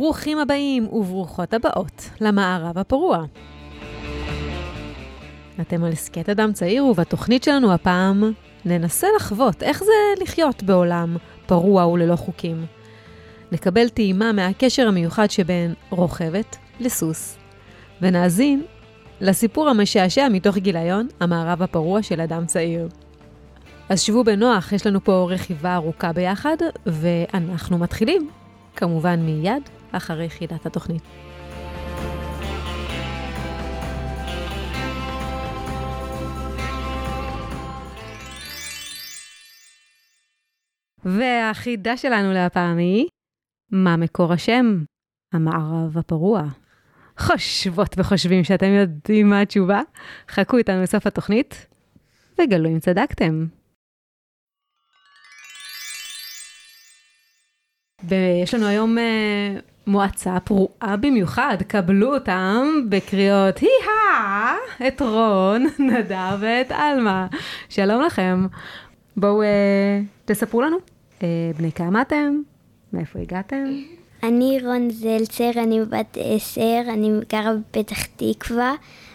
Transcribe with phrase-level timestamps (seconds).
[0.00, 3.24] ברוכים הבאים וברוכות הבאות למערב הפרוע.
[5.60, 8.32] אתם על הסכת אדם צעיר, ובתוכנית שלנו הפעם
[8.64, 11.16] ננסה לחוות איך זה לחיות בעולם
[11.46, 12.66] פרוע וללא חוקים.
[13.52, 17.38] נקבל טעימה מהקשר המיוחד שבין רוכבת לסוס,
[18.02, 18.62] ונאזין
[19.20, 22.88] לסיפור המשעשע מתוך גיליון המערב הפרוע של אדם צעיר.
[23.88, 28.30] אז שבו בנוח, יש לנו פה רכיבה ארוכה ביחד, ואנחנו מתחילים,
[28.76, 31.02] כמובן מיד אחרי יחידת התוכנית.
[41.04, 43.06] והחידה שלנו להפעם היא,
[43.72, 44.84] מה מקור השם?
[45.32, 46.42] המערב הפרוע.
[47.18, 49.80] חושבות וחושבים שאתם יודעים מה התשובה?
[50.28, 51.66] חכו איתנו לסוף התוכנית
[52.38, 53.46] וגלו אם צדקתם.
[58.04, 59.00] ויש לנו היום uh,
[59.88, 67.26] מועצה פרועה במיוחד, קבלו אותם בקריאות הי-הא, את רון, נדב ואת עלמה.
[67.68, 68.46] שלום לכם.
[69.16, 69.44] בואו uh,
[70.24, 70.76] תספרו לנו,
[71.18, 71.22] uh,
[71.56, 72.40] בני כמה אתם?
[72.92, 73.64] מאיפה הגעתם?
[74.22, 78.72] אני רון זלצר, אני בת עשר, אני גרה בפתח תקווה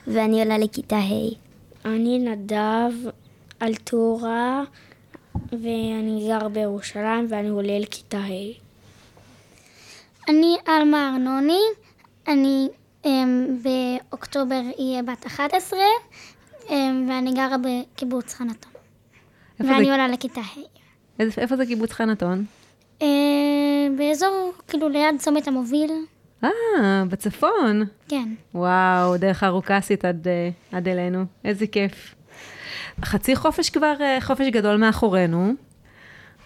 [0.07, 1.35] ואני עולה לכיתה ה'.
[1.85, 3.09] אני נדב
[3.61, 4.63] אלטורה
[5.51, 8.62] ואני גר בירושלים ואני עולה לכיתה ה'.
[10.29, 11.61] אני עלמה ארנוני,
[12.27, 12.69] אני
[13.03, 13.07] um,
[13.63, 15.79] באוקטובר אהיה בת 11
[16.63, 16.71] um,
[17.07, 18.71] ואני גרה בקיבוץ חנתון.
[19.59, 19.91] ואני זה...
[19.91, 20.59] עולה לכיתה ה'.
[21.19, 22.45] איפה, איפה זה קיבוץ חנתון?
[22.99, 23.03] Uh,
[23.97, 25.91] באזור, כאילו ליד צומת המוביל.
[26.43, 27.83] אה, בצפון.
[28.07, 28.29] כן.
[28.55, 32.15] וואו, דרך ארוכה עשית עד, אה, עד אלינו, איזה כיף.
[33.05, 35.53] חצי חופש כבר, אה, חופש גדול מאחורינו.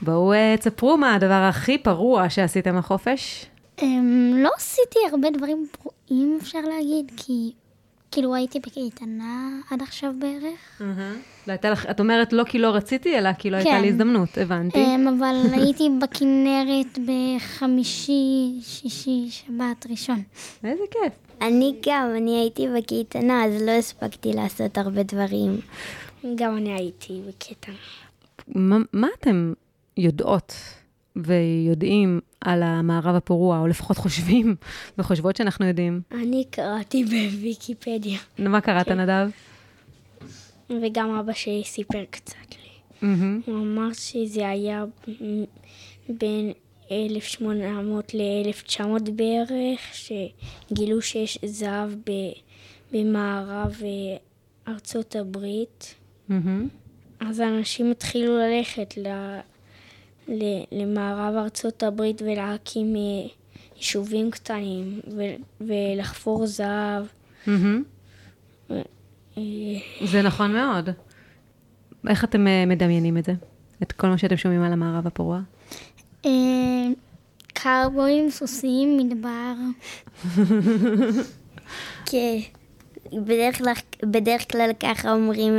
[0.01, 3.45] בואו תספרו מה הדבר הכי פרוע שעשיתם החופש.
[3.79, 3.83] Um,
[4.35, 7.51] לא עשיתי הרבה דברים פרועים, אפשר להגיד, כי
[8.11, 10.81] כאילו הייתי בקייטנה עד עכשיו בערך.
[10.81, 11.51] Uh-huh.
[11.63, 13.65] לך, את אומרת לא כי לא רציתי, אלא כי לא כן.
[13.65, 14.85] הייתה לי הזדמנות, הבנתי.
[14.85, 20.23] Um, אבל הייתי בכנרת בחמישי, שישי, שבת, ראשון.
[20.63, 21.13] איזה כיף.
[21.41, 25.59] אני גם, אני הייתי בקייטנה, אז לא הספקתי לעשות הרבה דברים.
[26.35, 27.75] גם אני הייתי בקייטנה.
[28.47, 29.53] מה, מה אתם
[29.97, 30.53] יודעות
[31.15, 34.55] ויודעים על המערב הפרוע, או לפחות חושבים
[34.97, 36.01] וחושבות שאנחנו יודעים?
[36.11, 38.19] אני קראתי בוויקיפדיה.
[38.39, 38.99] מה קראת, כן.
[38.99, 39.29] נדב?
[40.69, 43.07] וגם אבא שלי סיפר קצת לי.
[43.45, 44.85] הוא אמר שזה היה
[46.09, 46.51] בין
[46.91, 51.89] 1800 ל-1900 בערך, שגילו שיש זהב
[52.91, 54.17] במערב אה,
[54.73, 55.95] ארצות הברית.
[57.19, 59.07] אז אנשים התחילו ללכת ל...
[60.71, 63.29] למערב ארצות הברית ולהקים אה,
[63.77, 64.99] יישובים קטנים
[65.61, 67.05] ולחפור זהב.
[69.37, 69.43] אה,
[70.05, 70.89] זה נכון מאוד.
[72.07, 73.33] איך אתם אה, מדמיינים את זה?
[73.83, 75.39] את כל מה שאתם שומעים על המערב הפרוע?
[77.53, 79.53] קרבויים, סוסים, מדבר.
[82.11, 82.37] כן.
[84.03, 85.53] בדרך כלל ככה אומרים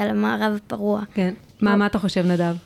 [0.00, 1.02] על המערב הפרוע.
[1.14, 1.34] כן.
[1.60, 2.56] מה אתה חושב, נדב?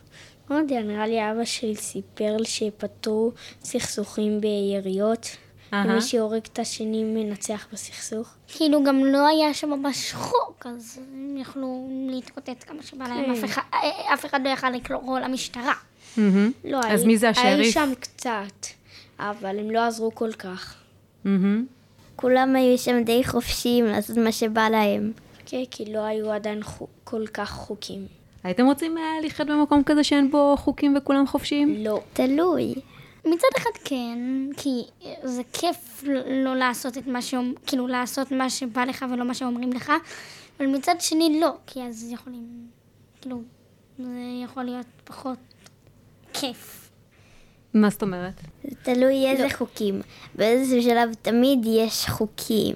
[0.51, 3.33] לא יודע, נראה לי אבא שלי סיפר שפתרו
[3.63, 5.29] סכסוכים ביריות.
[5.73, 8.29] ומי שהורג את השני מנצח בסכסוך.
[8.49, 13.61] כאילו גם לא היה שם ממש חוק, אז הם יכלו להתקוטט כמה שבא להם, כן.
[14.15, 15.73] אף אחד לא יכל לקרוא למשטרה.
[16.65, 17.47] לא, אז מי זה השריף?
[17.47, 18.67] היו שם קצת,
[19.19, 20.75] אבל הם לא עזרו כל כך.
[22.17, 25.13] כולם היו שם די חופשיים לעשות מה שבא להם.
[25.47, 26.61] כן, כי לא היו עדיין
[27.05, 28.07] כל כך חוקים.
[28.49, 31.85] הייתם רוצים uh, לחיות במקום כזה שאין בו חוקים וכולם חופשיים?
[31.85, 32.01] לא.
[32.13, 32.75] תלוי.
[33.25, 34.19] מצד אחד כן,
[34.57, 34.83] כי
[35.23, 36.05] זה כיף
[36.45, 39.93] לא לעשות את מה שאומרים, כאילו לעשות מה שבא לך ולא מה שאומרים לך,
[40.61, 42.67] אבל מצד שני לא, כי אז יכולים,
[43.21, 43.43] כאילו,
[43.99, 45.39] זה יכול להיות פחות
[46.33, 46.91] כיף.
[47.75, 48.41] מה זאת אומרת?
[48.65, 49.49] זה תלוי איזה לא.
[49.49, 50.01] חוקים.
[50.35, 52.75] באיזה שלב תמיד יש חוקים.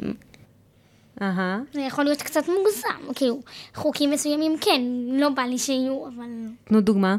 [1.22, 1.60] אהה.
[1.72, 3.40] זה יכול להיות קצת מוגזם, כאילו,
[3.74, 6.26] חוקים מסוימים כן, לא בא לי שיהיו, אבל...
[6.64, 7.16] תנו דוגמה.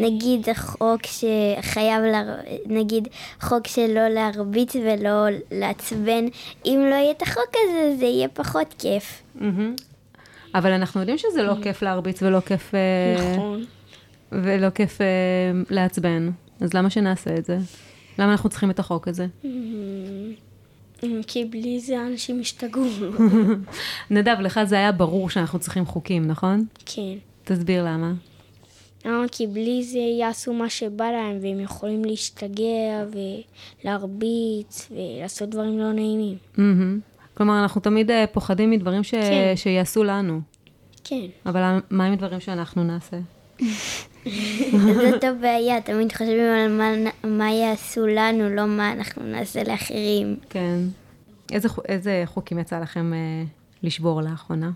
[0.00, 2.22] נגיד חוק שחייב, לה...
[2.66, 3.08] נגיד
[3.40, 6.24] חוק שלא להרביץ ולא לעצבן,
[6.66, 9.22] אם לא יהיה את החוק הזה, זה יהיה פחות כיף.
[10.54, 12.74] אבל אנחנו יודעים שזה לא כיף להרביץ ולא כיף...
[12.74, 13.64] אה, נכון.
[14.32, 15.06] ולא כיף אה,
[15.70, 16.30] לעצבן,
[16.60, 17.58] אז למה שנעשה את זה?
[18.18, 19.26] למה אנחנו צריכים את החוק הזה?
[21.26, 22.84] כי בלי זה אנשים השתגעו.
[24.10, 26.64] נדב, לך זה היה ברור שאנחנו צריכים חוקים, נכון?
[26.86, 27.14] כן.
[27.44, 28.12] תסביר למה.
[29.04, 29.24] למה?
[29.32, 33.04] כי בלי זה יעשו מה שבא להם, והם יכולים להשתגע
[33.84, 36.36] ולהרביץ ולעשות דברים לא נעימים.
[37.34, 39.10] כלומר, אנחנו תמיד אה, פוחדים מדברים ש...
[39.10, 39.52] כן.
[39.56, 40.40] שיעשו לנו.
[41.04, 41.26] כן.
[41.46, 43.16] אבל מה עם דברים שאנחנו נעשה?
[45.10, 50.36] זאת הבעיה, תמיד חושבים על מה, מה יעשו לנו, לא מה אנחנו נעשה לאחרים.
[50.50, 50.78] כן.
[51.52, 53.44] איזה, איזה חוקים יצא לכם אה,
[53.82, 54.70] לשבור לאחרונה?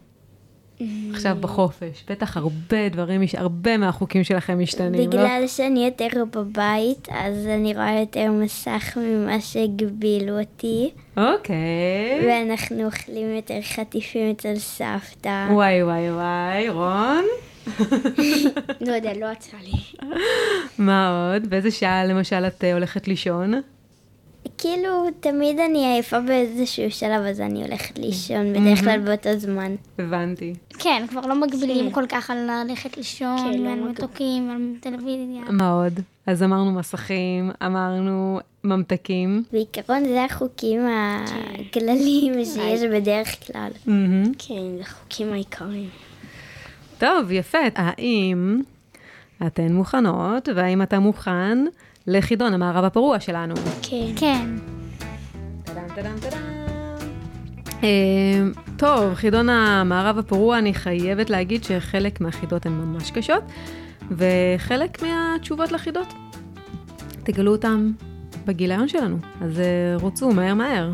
[1.14, 5.06] עכשיו בחופש, בטח הרבה דברים, הרבה מהחוקים שלכם משתנים, לא?
[5.06, 10.90] בגלל שאני יותר בבית, אז אני רואה יותר מסך ממה שהגבילו אותי.
[11.16, 12.26] אוקיי.
[12.26, 15.46] ואנחנו אוכלים יותר חטיפים אצל סבתא.
[15.50, 17.24] וואי וואי וואי, רון?
[18.80, 20.08] לא יודע, לא יצא לי.
[20.78, 21.50] מה עוד?
[21.50, 23.54] באיזה שעה למשל את אה, הולכת לישון?
[24.62, 29.74] כאילו, תמיד אני עייפה באיזשהו שלב, אז אני הולכת לישון, בדרך כלל באותו זמן.
[29.98, 30.54] הבנתי.
[30.78, 33.88] כן, כבר לא מגבילים כל כך על ללכת לישון, כן, לא מגביל.
[33.88, 35.42] מתוקים, ועל טלוויזיה.
[35.50, 36.00] מה עוד?
[36.26, 39.42] אז אמרנו מסכים, אמרנו ממתקים.
[39.52, 43.68] בעיקרון זה החוקים הכלליים שיש בדרך כלל.
[43.86, 44.32] מהמם.
[44.38, 45.88] כן, זה החוקים העיקריים.
[46.98, 47.58] טוב, יפה.
[47.74, 48.60] האם
[49.46, 51.58] אתן מוכנות, והאם אתה מוכן
[52.06, 53.54] לחידון המערב הפרוע שלנו?
[53.82, 54.12] כן.
[54.16, 54.56] כן.
[55.64, 56.42] טאדם, טאדם.
[57.82, 58.42] אה,
[58.76, 63.42] טוב, חידון המערב הפרוע, אני חייבת להגיד שחלק מהחידות הן ממש קשות,
[64.10, 66.14] וחלק מהתשובות לחידות,
[67.22, 67.90] תגלו אותן
[68.46, 69.16] בגיליון שלנו.
[69.40, 69.64] אז אה,
[70.00, 70.90] רוצו מהר מהר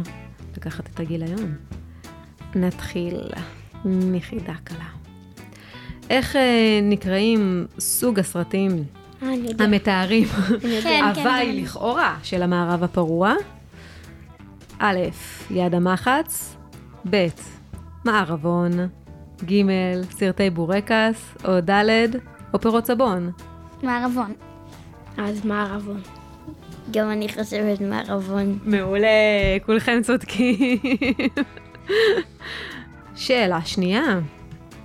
[0.56, 1.54] לקחת את הגיליון.
[2.54, 3.20] נתחיל
[3.84, 4.88] מחידה קלה.
[6.10, 8.84] איך אה, נקראים סוג הסרטים.
[9.58, 10.28] המתארים
[10.62, 11.62] כן, כן, הוואי כן.
[11.62, 13.34] לכאורה של המערב הפרוע.
[14.78, 14.98] א',
[15.50, 16.56] יד המחץ,
[17.10, 17.26] ב',
[18.04, 18.72] מערבון,
[19.44, 19.62] ג',
[20.10, 22.08] סרטי בורקס, או ד',
[22.54, 23.30] אופרות סבון.
[23.82, 24.32] מערבון.
[25.18, 26.00] אז מה הרבון?
[26.90, 28.58] גם אני חושבת מערבון.
[28.64, 29.08] מעולה,
[29.66, 30.78] כולכם צודקים.
[33.16, 34.20] שאלה שנייה,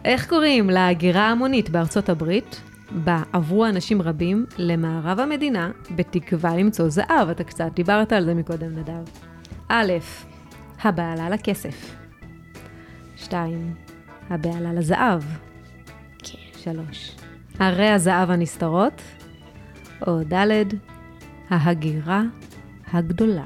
[0.05, 7.29] איך קוראים להגירה ההמונית בארצות הברית, בה עברו אנשים רבים למערב המדינה בתקווה למצוא זהב?
[7.31, 9.03] אתה קצת דיברת על זה מקודם, נדב.
[9.69, 9.93] א',
[10.83, 11.95] הבעלה לכסף.
[13.15, 13.73] שתיים,
[14.29, 15.21] הבעלה לזהב.
[16.19, 16.37] כן.
[16.57, 17.15] שלוש,
[17.59, 19.01] ערי הזהב הנסתרות.
[20.07, 20.63] או ד',
[21.49, 22.21] ההגירה
[22.93, 23.45] הגדולה.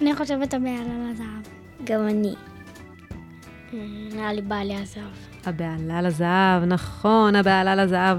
[0.00, 1.54] אני חושבת הבהלה לזהב.
[1.84, 2.34] גם אני.
[3.74, 3.78] אה,
[4.14, 5.33] נראה לי בעלי הזהב.
[5.48, 8.18] הבהלה לזהב, נכון, הבעלה לזהב.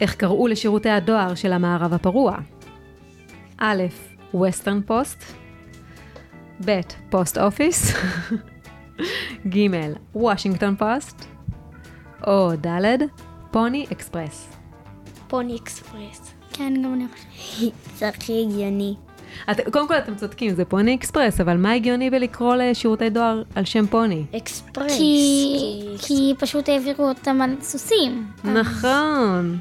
[0.00, 2.36] איך קראו לשירותי הדואר של המערב הפרוע?
[3.58, 3.82] א',
[4.34, 5.24] Western Post,
[6.64, 7.94] ב', Post Office,
[9.54, 9.68] ג',
[10.14, 11.24] Washington Post,
[12.26, 12.98] או ד',
[13.50, 14.56] Pony Express.
[15.28, 16.34] Pony Express.
[16.52, 17.72] כן, גם אני חושבת.
[17.98, 18.94] זה הכי הגיוני.
[19.50, 23.64] את, קודם כל אתם צודקים, זה Pony Express, אבל מה הגיוני בלקרוא לשירותי דואר על
[23.64, 24.24] שם פוני?
[24.36, 24.98] אקספרס.
[24.98, 28.26] כי, כי פשוט העבירו אותם על סוסים.
[28.44, 29.58] נכון.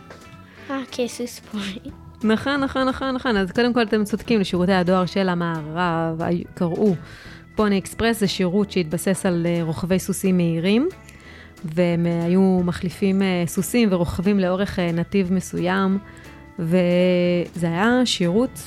[0.69, 1.91] אה, כסוס פוני.
[2.23, 3.37] נכון, נכון, נכון, נכון.
[3.37, 6.21] אז קודם כל אתם צודקים, לשירותי הדואר של המערב
[6.53, 6.95] קראו
[7.55, 10.89] Pony Express, זה שירות שהתבסס על אה, רוכבי סוסים מהירים,
[11.65, 15.97] והם אה, היו מחליפים אה, סוסים ורוכבים לאורך נתיב מסוים,
[16.59, 18.59] וזה היה שירות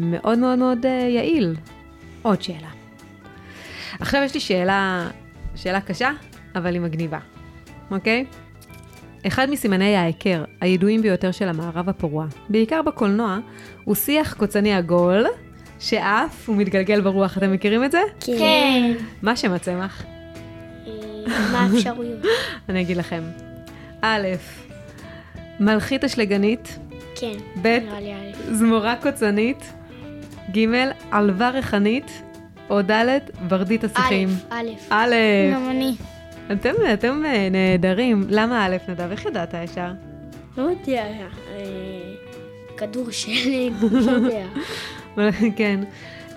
[0.00, 1.56] מאוד מאוד מאוד אה, יעיל.
[2.22, 2.68] עוד שאלה.
[4.00, 5.08] עכשיו יש לי שאלה,
[5.56, 6.10] שאלה קשה,
[6.54, 7.18] אבל היא מגניבה,
[7.90, 8.24] אוקיי?
[9.26, 13.38] אחד מסימני ההיכר הידועים ביותר של המערב הפרוע, בעיקר בקולנוע,
[13.84, 15.26] הוא שיח קוצני עגול,
[15.80, 17.38] שעף ומתגלגל ברוח.
[17.38, 18.00] אתם מכירים את זה?
[18.20, 18.92] כן.
[19.22, 20.02] מה שם הצמח?
[20.86, 20.92] אה,
[21.52, 22.22] מה האפשרויות?
[22.68, 23.22] אני אגיד לכם.
[24.02, 24.26] א',
[25.60, 26.78] מלכית אשלגנית,
[27.14, 27.32] כן.
[27.62, 27.78] ב'.
[28.52, 29.72] זמורה קוצנית,
[30.52, 30.66] ג',
[31.10, 32.22] עלווה ריחנית,
[32.70, 34.28] או ד', ורדית השיחים.
[34.50, 34.54] א',
[34.90, 34.94] א'.
[34.94, 35.14] א',
[35.54, 35.94] גם אני.
[36.52, 38.24] אתם, אתם אה, נהדרים.
[38.28, 39.10] למה א', נדב?
[39.10, 39.92] איך ידעת ישר?
[40.56, 41.02] לא יודע.
[41.02, 41.60] אה,
[42.76, 44.46] כדור שלג, לא יודע.
[45.56, 45.80] כן.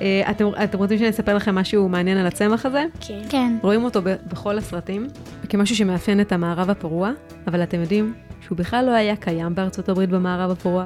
[0.01, 2.85] אה, אתם, אתם רוצים שאני אספר לכם משהו מעניין על הצמח הזה?
[3.07, 3.19] כן.
[3.29, 3.57] כן.
[3.61, 5.07] רואים אותו ב- בכל הסרטים
[5.49, 7.11] כמשהו שמאפיין את המערב הפרוע,
[7.47, 10.85] אבל אתם יודעים שהוא בכלל לא היה קיים בארצות הברית במערב הפרוע.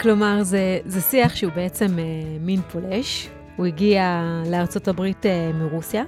[0.00, 2.04] כלומר, זה, זה שיח שהוא בעצם אה,
[2.40, 3.28] מין פולש.
[3.56, 6.04] הוא הגיע לארצות הברית אה, מרוסיה,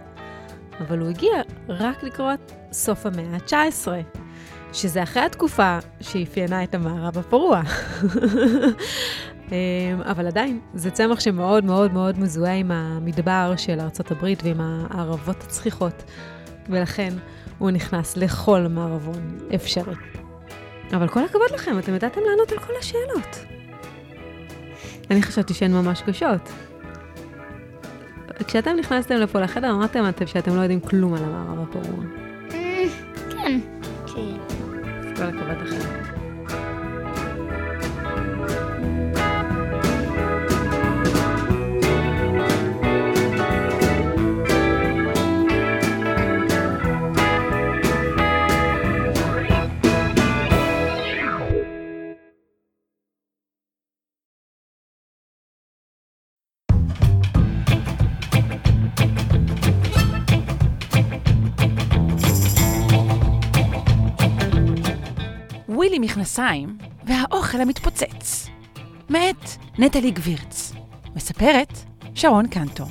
[0.80, 1.32] אבל הוא הגיע
[1.68, 3.88] רק לקראת סוף המאה ה-19,
[4.72, 7.62] שזה אחרי התקופה שאפיינה את המערב הפרוע.
[9.52, 14.60] אמ, אבל עדיין, זה צמח שמאוד מאוד מאוד מזוהה עם המדבר של ארצות הברית ועם
[14.60, 16.04] הערבות הצחיחות,
[16.68, 17.12] ולכן
[17.58, 19.94] הוא נכנס לכל מערבון אפשרי.
[20.92, 23.55] אבל כל הכבוד לכם, אתם ידעתם לענות על כל השאלות.
[25.10, 26.52] אני חשבתי שהן ממש קשות.
[28.46, 32.04] כשאתם נכנסתם לפה לחדר, אמרתם שאתם לא יודעים כלום על המערב הפרוע.
[32.52, 32.84] אה,
[33.30, 33.60] כן.
[34.06, 34.36] כן.
[35.16, 35.95] כל הכבוד לכם.
[65.96, 68.48] ווילי מכנסיים והאוכל המתפוצץ.
[69.10, 70.72] מאת נטלי גבירץ.
[71.16, 71.72] מספרת
[72.14, 72.84] שרון קנטו.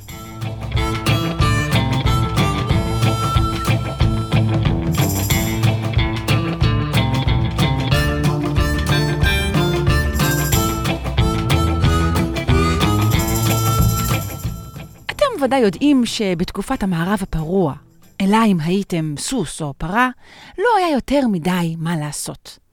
[15.05, 17.73] אתם ודאי יודעים שבתקופת המערב הפרוע,
[18.21, 20.09] אלא אם הייתם סוס או פרה,
[20.57, 22.64] לא היה יותר מדי מה לעשות.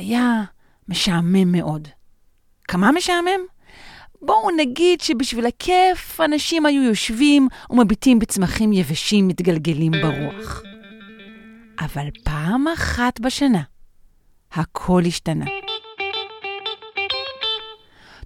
[0.00, 0.42] היה
[0.88, 1.88] משעמם מאוד.
[2.68, 3.40] כמה משעמם?
[4.22, 10.62] בואו נגיד שבשביל הכיף אנשים היו יושבים ומביטים בצמחים יבשים מתגלגלים ברוח.
[11.80, 13.62] אבל פעם אחת בשנה
[14.52, 15.44] הכל השתנה.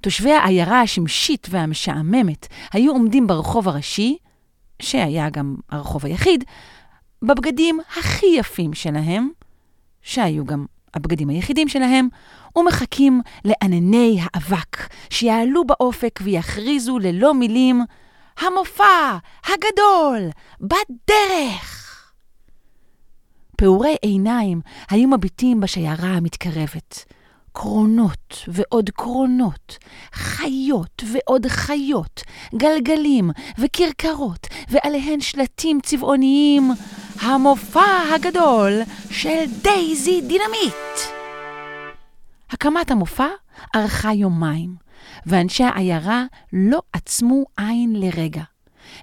[0.01, 4.17] תושבי העיירה השמשית והמשעממת היו עומדים ברחוב הראשי,
[4.83, 6.45] שהיה גם הרחוב היחיד,
[7.23, 9.29] בבגדים הכי יפים שלהם,
[10.03, 12.09] שהיו גם הבגדים היחידים שלהם,
[12.57, 14.77] ומחכים לענני האבק
[15.11, 17.83] שיעלו באופק ויכריזו ללא מילים,
[18.39, 21.81] המופע הגדול בדרך!
[23.57, 24.61] פעורי עיניים
[24.91, 27.05] היו מביטים בשיירה המתקרבת.
[27.57, 29.79] קרונות ועוד קרונות,
[30.13, 32.23] חיות ועוד חיות,
[32.55, 36.71] גלגלים וכרכרות, ועליהן שלטים צבעוניים,
[37.21, 38.73] המופע הגדול
[39.11, 41.01] של דייזי דינמיט.
[42.51, 43.27] הקמת המופע
[43.75, 44.77] ארכה יומיים,
[45.27, 48.43] ואנשי העיירה לא עצמו עין לרגע.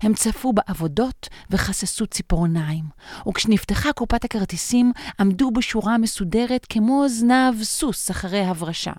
[0.01, 2.84] הם צפו בעבודות וכססו ציפורניים,
[3.27, 8.94] וכשנפתחה קופת הכרטיסים עמדו בשורה מסודרת כמו זנב סוס אחרי הברשה.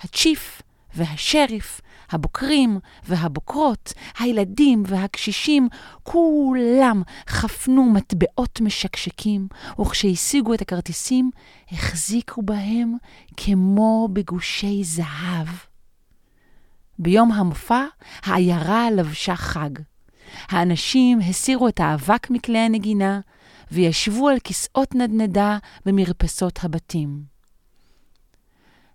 [0.00, 0.62] הצ'יף
[0.94, 1.80] והשריף,
[2.10, 5.68] הבוקרים והבוקרות, הילדים והקשישים,
[6.02, 9.48] כולם חפנו מטבעות משקשקים,
[9.80, 11.30] וכשהשיגו את הכרטיסים,
[11.72, 12.94] החזיקו בהם
[13.36, 15.48] כמו בגושי זהב.
[16.98, 17.84] ביום המופע
[18.24, 19.70] העיירה לבשה חג.
[20.48, 23.20] האנשים הסירו את האבק מכלי הנגינה
[23.70, 27.39] וישבו על כיסאות נדנדה במרפסות הבתים.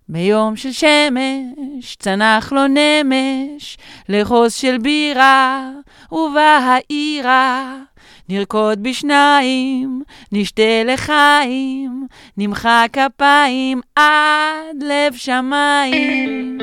[0.08, 5.70] ביום של שמש צנח לו נמש לחוז של בירה
[6.12, 7.76] ובא העירה
[8.28, 16.58] נרקוד בשניים, נשתה לחיים, נמחא כפיים עד לב שמיים.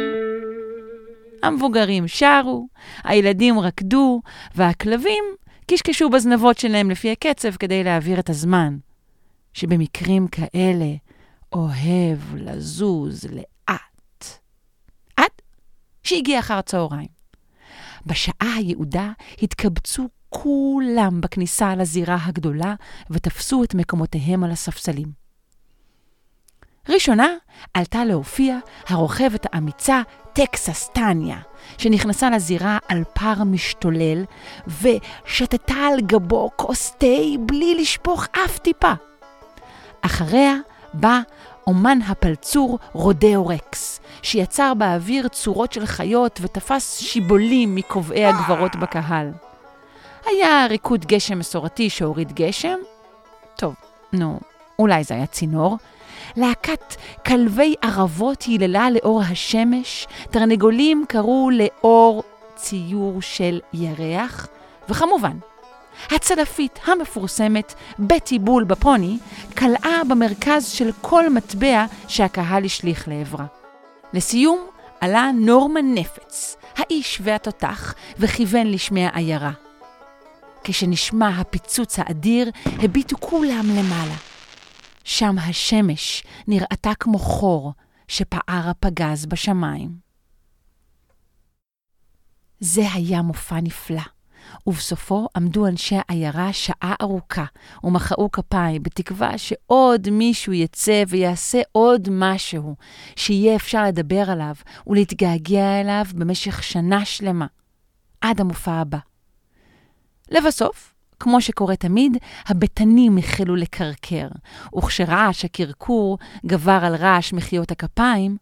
[1.44, 2.68] המבוגרים שרו,
[3.04, 4.22] הילדים רקדו,
[4.56, 5.24] והכלבים
[5.68, 8.78] קשקשו בזנבות שלהם לפי הקצב כדי להעביר את הזמן,
[9.54, 10.86] שבמקרים כאלה
[11.54, 14.40] אוהב לזוז לאט.
[15.18, 15.32] עד
[16.04, 17.08] שהגיע אחר הצהריים.
[18.06, 22.76] בשעה היעודה התקבצו כולם בכניסה לזירה הגדולה
[23.10, 25.24] ותפסו את מקומותיהם על הספסלים.
[26.90, 27.28] ראשונה
[27.74, 28.58] עלתה להופיע
[28.88, 30.02] הרוכבת האמיצה
[30.34, 31.40] טקסס טניה,
[31.78, 34.24] שנכנסה לזירה על פר משתולל
[34.68, 37.08] ושתתה על גבו כוס תה
[37.46, 38.94] בלי לשפוך אף טיפה.
[40.02, 40.56] אחריה
[40.94, 41.20] בא
[41.68, 49.32] אומן הפלצור רודאו רקס, שיצר באוויר צורות של חיות ותפס שיבולים מקובעי הגברות בקהל.
[50.26, 52.78] היה ריקוד גשם מסורתי שהוריד גשם?
[53.56, 53.76] טוב,
[54.14, 54.40] נו,
[54.80, 55.78] אולי זה היה צינור.
[56.38, 56.96] להקת
[57.26, 62.24] כלבי ערבות היללה לאור השמש, תרנגולים קראו לאור
[62.56, 64.48] ציור של ירח,
[64.90, 65.38] וכמובן,
[66.12, 69.18] הצלפית המפורסמת, בטי בול בפוני,
[69.54, 73.46] קלעה במרכז של כל מטבע שהקהל השליך לעברה.
[74.14, 74.68] לסיום,
[75.02, 79.52] עלה נורמן נפץ, האיש והתותח, וכיוון לשמי העיירה.
[80.64, 84.16] כשנשמע הפיצוץ האדיר, הביטו כולם למעלה.
[85.04, 87.74] שם השמש נראתה כמו חור
[88.08, 89.90] שפער הפגז בשמיים.
[92.60, 94.02] זה היה מופע נפלא,
[94.68, 97.46] ובסופו עמדו אנשי העיירה שעה ארוכה
[97.84, 102.76] ומחאו כפיים, בתקווה שעוד מישהו יצא ויעשה עוד משהו,
[103.16, 104.56] שיהיה אפשר לדבר עליו
[104.88, 107.48] ולהתגעגע אליו במשך שנה שלמה,
[108.22, 108.98] עד המופע הבא.
[110.32, 114.28] לבסוף, כמו שקורה תמיד, הבטנים החלו לקרקר,
[114.78, 118.38] וכשרעש הקרקור גבר על רעש מחיאות הכפיים,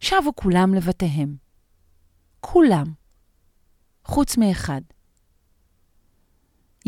[0.00, 1.36] שבו כולם לבתיהם.
[2.40, 2.86] כולם.
[4.04, 4.80] חוץ מאחד.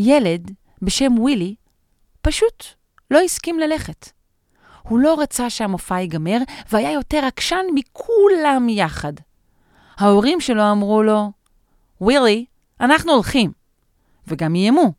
[0.00, 0.50] ילד
[0.82, 1.54] בשם ווילי
[2.22, 2.64] פשוט
[3.10, 4.10] לא הסכים ללכת.
[4.82, 6.38] הוא לא רצה שהמופע ייגמר,
[6.72, 9.12] והיה יותר עקשן מכולם יחד.
[9.96, 11.32] ההורים שלו אמרו לו,
[12.00, 12.44] ווילי,
[12.80, 13.52] אנחנו הולכים.
[14.26, 14.92] וגם איימו,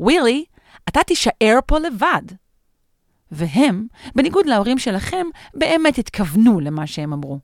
[0.00, 0.44] ווילי,
[0.88, 2.22] אתה תישאר פה לבד.
[3.30, 7.38] והם, בניגוד להורים שלכם, באמת התכוונו למה שהם אמרו.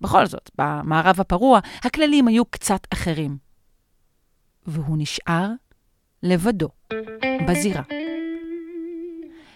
[0.00, 3.36] בכל זאת, במערב הפרוע הכללים היו קצת אחרים.
[4.66, 5.48] והוא נשאר
[6.24, 6.68] לבדו,
[7.48, 7.82] בזירה.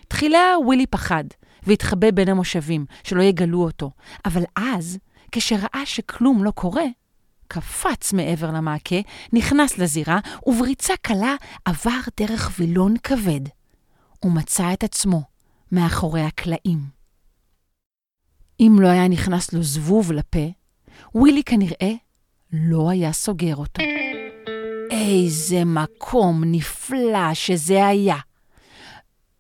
[0.08, 1.24] תחילה ווילי פחד
[1.62, 3.90] והתחבא בין המושבים, שלא יגלו אותו,
[4.24, 4.98] אבל אז,
[5.32, 6.84] כשראה שכלום לא קורה,
[7.48, 8.96] קפץ מעבר למעקה,
[9.32, 11.34] נכנס לזירה, ובריצה קלה
[11.64, 13.40] עבר דרך וילון כבד,
[14.24, 15.22] ומצא את עצמו
[15.72, 16.78] מאחורי הקלעים.
[18.60, 20.48] אם לא היה נכנס לו זבוב לפה,
[21.14, 21.92] ווילי כנראה
[22.52, 23.82] לא היה סוגר אותו.
[24.98, 28.16] איזה מקום נפלא שזה היה.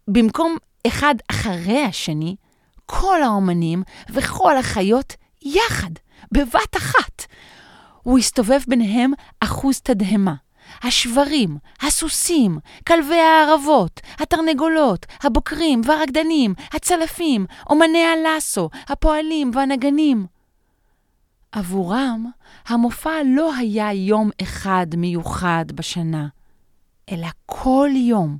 [0.08, 2.36] במקום אחד אחרי השני,
[2.86, 5.90] כל האומנים וכל החיות יחד,
[6.32, 7.26] בבת אחת.
[8.02, 10.34] הוא הסתובב ביניהם אחוז תדהמה.
[10.82, 20.37] השברים, הסוסים, כלבי הערבות, התרנגולות, הבוקרים והרקדנים, הצלפים, אומני הלאסו, הפועלים והנגנים.
[21.52, 22.30] עבורם,
[22.66, 26.28] המופע לא היה יום אחד מיוחד בשנה,
[27.10, 28.38] אלא כל יום,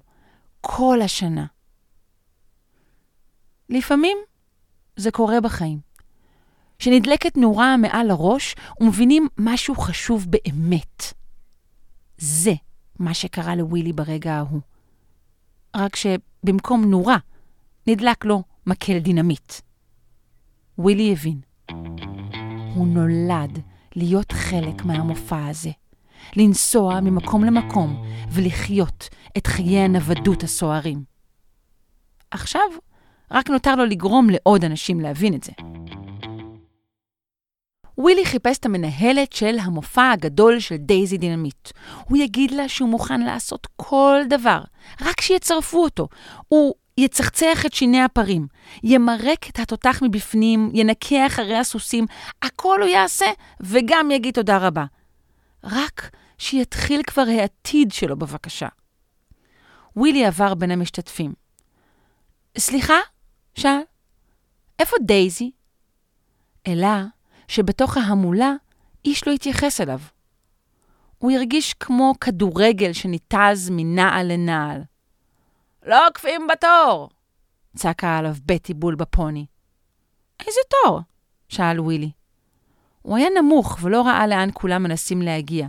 [0.61, 1.47] כל השנה.
[3.69, 4.19] לפעמים
[4.97, 5.81] זה קורה בחיים.
[6.79, 11.03] שנדלקת נורה מעל הראש ומבינים משהו חשוב באמת.
[12.19, 12.53] זה
[12.99, 14.61] מה שקרה לווילי ברגע ההוא.
[15.77, 17.17] רק שבמקום נורה,
[17.87, 19.53] נדלק לו מקל דינמיט.
[20.79, 21.48] ווילי הבין.
[22.79, 23.59] הוא נולד
[23.97, 25.71] להיות חלק מהמופע הזה.
[26.37, 31.03] לנסוע ממקום למקום ולחיות את חיי הנוודות הסוערים.
[32.31, 32.61] עכשיו,
[33.31, 35.53] רק נותר לו לגרום לעוד אנשים להבין את זה.
[37.99, 41.69] ווילי חיפש את המנהלת של המופע הגדול של דייזי דינמיט.
[42.05, 44.61] הוא יגיד לה שהוא מוכן לעשות כל דבר,
[45.01, 46.09] רק שיצרפו אותו.
[46.49, 48.47] הוא יצחצח את שיני הפרים,
[48.83, 52.07] ימרק את התותח מבפנים, ינקה אחרי הסוסים,
[52.43, 53.27] הכל הוא יעשה,
[53.61, 54.85] וגם יגיד תודה רבה.
[55.65, 58.69] רק שיתחיל כבר העתיד שלו בבקשה.
[59.97, 61.33] ווילי עבר בין המשתתפים.
[62.59, 62.99] סליחה?
[63.55, 63.81] שאל?
[64.79, 65.51] איפה דייזי?
[66.67, 67.05] אלה
[67.49, 68.53] שבתוך ההמולה
[69.05, 70.01] איש לא התייחס אליו.
[71.19, 74.83] הוא הרגיש כמו כדורגל שניתז מנעל לנעל.
[75.87, 77.09] לא עוקפים בתור!
[77.77, 79.47] צעקה עליו בטי בול בפוני.
[80.41, 81.01] איזה תור?
[81.49, 82.11] שאל ווילי.
[83.03, 85.67] הוא היה נמוך ולא ראה לאן כולם מנסים להגיע.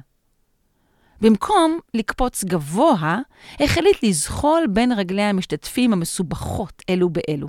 [1.21, 3.19] במקום לקפוץ גבוה,
[3.59, 7.47] החליט לזחול בין רגלי המשתתפים המסובכות אלו באלו.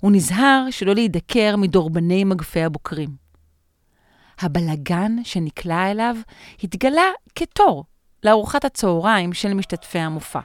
[0.00, 3.10] הוא נזהר שלא להידקר מדורבני מגפי הבוקרים.
[4.40, 6.16] הבלגן שנקלע אליו
[6.62, 7.84] התגלה כתור
[8.24, 10.40] לארוחת הצהריים של משתתפי המופע.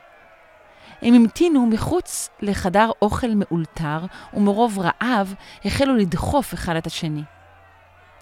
[1.01, 3.99] הם המתינו מחוץ לחדר אוכל מאולתר,
[4.33, 5.33] ומרוב רעב
[5.65, 7.23] החלו לדחוף אחד את השני.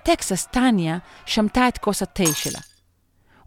[0.04, 2.60] טקסס טניה שמטה את כוס התה שלה.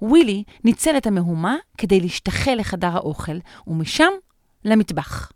[0.02, 3.36] ווילי ניצל את המהומה כדי להשתחל לחדר האוכל,
[3.66, 4.12] ומשם
[4.64, 5.32] למטבח.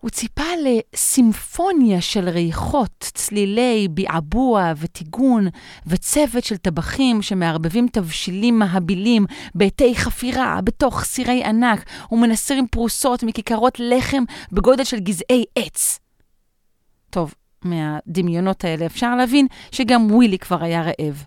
[0.00, 5.46] הוא ציפה לסימפוניה של ריחות, צלילי ביעבוע וטיגון,
[5.86, 14.24] וצוות של טבחים שמערבבים תבשילים מהבילים בעתי חפירה בתוך סירי ענק ומנסרים פרוסות מכיכרות לחם
[14.52, 15.98] בגודל של גזעי עץ.
[17.10, 21.24] טוב, מהדמיונות האלה אפשר להבין שגם ווילי כבר היה רעב.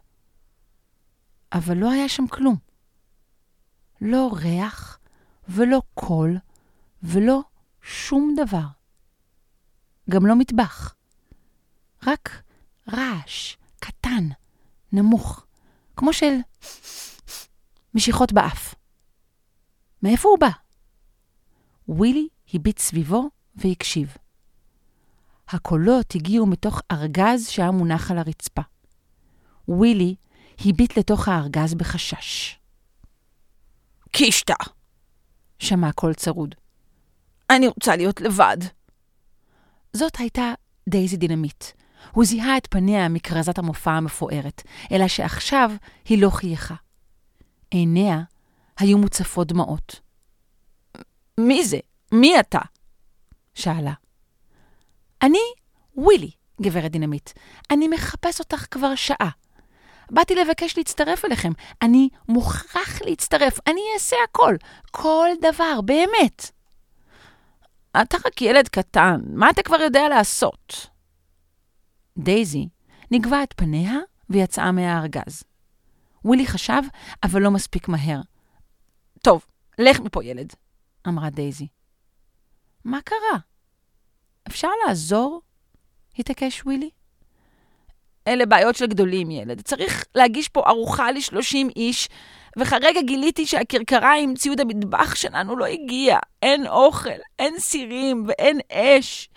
[1.53, 2.55] אבל לא היה שם כלום.
[4.01, 4.99] לא ריח
[5.49, 6.37] ולא קול
[7.03, 7.41] ולא
[7.91, 8.65] שום דבר.
[10.09, 10.95] גם לא מטבח.
[12.07, 12.43] רק
[12.89, 14.27] רעש קטן,
[14.91, 15.45] נמוך,
[15.95, 16.33] כמו של
[17.93, 18.75] משיכות באף.
[20.03, 20.49] מאיפה הוא בא?
[21.87, 24.15] ווילי הביט סביבו והקשיב.
[25.47, 28.61] הקולות הגיעו מתוך ארגז שהיה מונח על הרצפה.
[29.67, 30.15] ווילי
[30.65, 32.55] הביט לתוך הארגז בחשש.
[34.11, 34.55] קישטה!
[35.59, 36.55] שמע קול צרוד.
[37.51, 38.57] אני רוצה להיות לבד.
[39.93, 40.53] זאת הייתה
[40.89, 41.65] דייזי דינמיט.
[42.11, 45.71] הוא זיהה את פניה מכרזת המופע המפוארת, אלא שעכשיו
[46.05, 46.75] היא לא חייכה.
[47.71, 48.21] עיניה
[48.79, 49.99] היו מוצפות דמעות.
[51.37, 51.79] מי זה?
[52.11, 52.59] מי אתה?
[53.53, 53.93] שאלה.
[55.21, 55.39] אני
[55.95, 57.29] ווילי, גברת דינמיט.
[57.71, 59.29] אני מחפש אותך כבר שעה.
[60.11, 61.51] באתי לבקש להצטרף אליכם.
[61.81, 63.59] אני מוכרח להצטרף.
[63.67, 64.55] אני אעשה הכל.
[64.91, 66.51] כל דבר, באמת.
[68.01, 70.87] אתה רק ילד קטן, מה אתה כבר יודע לעשות?
[72.17, 72.67] דייזי
[73.11, 73.93] נגבה את פניה
[74.29, 75.43] ויצאה מהארגז.
[76.25, 76.81] ווילי חשב,
[77.23, 78.21] אבל לא מספיק מהר.
[79.21, 79.45] טוב,
[79.79, 80.53] לך מפה, ילד,
[81.07, 81.67] אמרה דייזי.
[82.85, 83.39] מה קרה?
[84.47, 85.41] אפשר לעזור?
[86.19, 86.89] התעקש ווילי.
[88.27, 89.61] אלה בעיות של גדולים, ילד.
[89.61, 92.09] צריך להגיש פה ארוחה ל-30 איש,
[92.59, 96.19] וכרגע גיליתי שהכרכרה עם ציוד המטבח שלנו לא הגיע.
[96.41, 97.09] אין אוכל,
[97.39, 99.29] אין סירים ואין אש.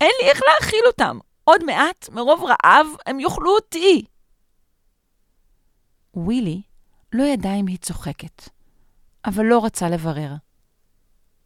[0.00, 1.18] אין לי איך להאכיל אותם.
[1.44, 4.04] עוד מעט, מרוב רעב, הם יאכלו אותי.
[6.14, 6.62] ווילי
[7.12, 8.48] לא ידע אם היא צוחקת,
[9.24, 10.32] אבל לא רצה לברר.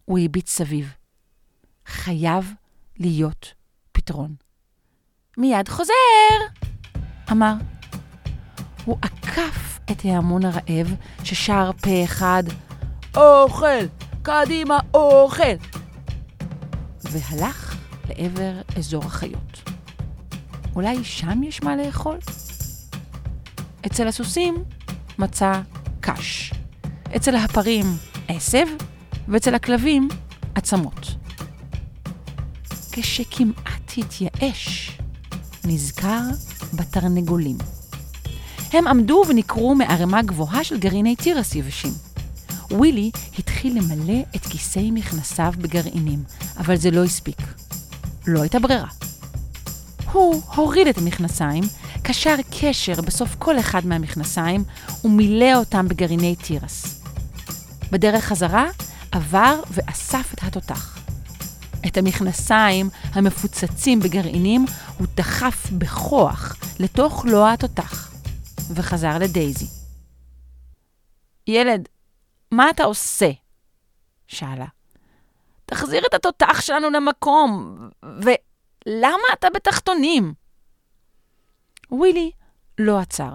[0.05, 0.95] הוא הביט סביב.
[1.87, 2.55] חייב
[2.99, 3.55] להיות
[3.93, 4.35] פתרון.
[5.37, 5.93] מיד חוזר!
[7.33, 7.55] אמר.
[8.89, 12.43] הוא עקף את ההמון הרעב ששר פה אחד,
[13.17, 13.85] אוכל!
[14.23, 15.43] קדימה, אוכל!
[17.03, 17.77] והלך
[18.09, 19.71] לעבר אזור החיות.
[20.75, 22.19] אולי שם יש מה לאכול?
[23.87, 24.65] אצל הסוסים
[25.19, 25.61] מצא
[26.01, 26.53] קש,
[27.17, 27.87] אצל הפרים
[28.29, 28.67] עשב,
[29.29, 30.09] ואצל הכלבים
[30.55, 31.15] עצמות.
[32.93, 34.99] כשכמעט התייאש,
[35.65, 36.23] נזכר
[36.73, 37.78] בתרנגולים.
[38.73, 41.93] הם עמדו ונקרו מערימה גבוהה של גרעיני תירס יבשים.
[42.71, 46.23] ווילי התחיל למלא את כיסי מכנסיו בגרעינים,
[46.59, 47.39] אבל זה לא הספיק.
[48.27, 48.89] לא הייתה ברירה.
[50.13, 51.65] הוא הוריד את המכנסיים,
[52.03, 54.65] קשר קשר בסוף כל אחד מהמכנסיים
[55.05, 57.01] ומילא אותם בגרעיני תירס.
[57.93, 58.67] בדרך חזרה
[59.13, 60.99] עבר ואסף את התותח.
[61.87, 64.67] את המכנסיים המפוצצים בגרעינים
[64.99, 68.08] הוא דחף בכוח לתוך לוע התותח,
[68.75, 69.67] וחזר לדייזי.
[71.47, 71.89] ילד,
[72.51, 73.31] מה אתה עושה?
[74.27, 74.67] שאלה.
[75.67, 80.35] תחזיר את התותח שלנו למקום, ולמה אתה בתחתונים?
[81.91, 82.31] ווילי
[82.79, 83.35] לא עצר.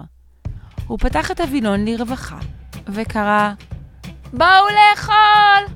[0.86, 2.38] הוא פתח את הווילון לרווחה,
[2.86, 3.50] וקרא,
[4.32, 5.74] בואו לאכול!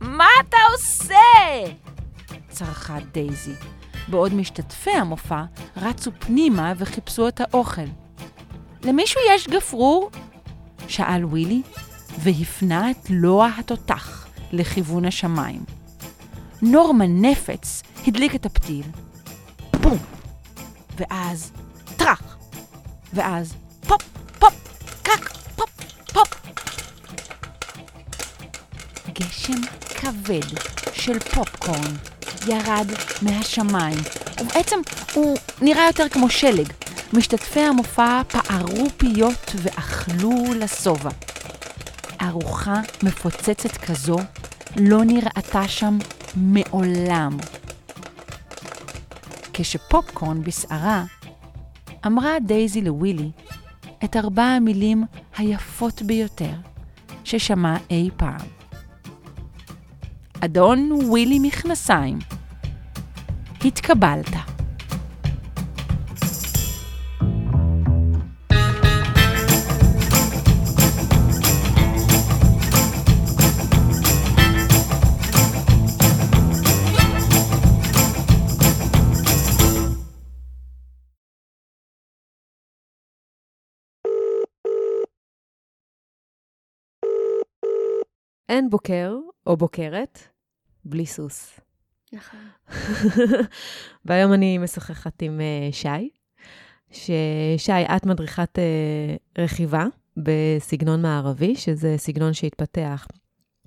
[0.00, 1.74] מה אתה עושה?
[2.48, 3.54] צרחה דייזי,
[4.08, 5.44] בעוד משתתפי המופע
[5.76, 7.86] רצו פנימה וחיפשו את האוכל.
[8.82, 10.10] למישהו יש גפרור?
[10.88, 11.62] שאל ווילי,
[12.18, 15.64] והפנה את לוע התותח לכיוון השמיים.
[16.62, 18.86] נורמן נפץ הדליק את הפתיל.
[19.80, 19.98] בום!
[20.96, 21.52] ואז
[21.96, 22.36] טראח!
[23.12, 23.54] ואז
[23.86, 24.02] פופ,
[24.38, 24.54] פופ,
[25.02, 25.70] קק, פופ,
[26.12, 26.28] פופ.
[29.12, 29.60] גשם
[29.96, 30.58] כבד
[30.92, 31.94] של פופקורן
[32.48, 32.86] ירד
[33.22, 33.98] מהשמיים,
[34.40, 34.76] ובעצם
[35.12, 36.72] הוא נראה יותר כמו שלג.
[37.12, 41.10] משתתפי המופע פערו פיות ואכלו לשובע.
[42.22, 44.16] ארוחה מפוצצת כזו
[44.76, 45.98] לא נראתה שם
[46.36, 47.38] מעולם.
[49.52, 51.04] כשפופקורן בסערה,
[52.06, 53.30] אמרה דייזי לווילי
[54.04, 55.04] את ארבע המילים
[55.36, 56.54] היפות ביותר
[57.24, 58.46] ששמע אי פעם.
[60.40, 62.18] אדון ווילי מכנסיים,
[63.64, 64.26] התקבלת.
[88.48, 89.14] אין בוקר
[89.46, 90.18] או בוקרת
[90.84, 91.63] בלי סוס.
[92.14, 92.40] נכון.
[94.04, 96.08] והיום אני משוחחת עם uh, שי,
[96.90, 103.06] ששי, את מדריכת uh, רכיבה בסגנון מערבי, שזה סגנון שהתפתח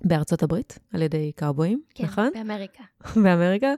[0.04, 2.30] בארצות הברית על ידי קאובויים, כן, נכון?
[2.34, 2.82] כן, באמריקה.
[3.24, 3.72] באמריקה.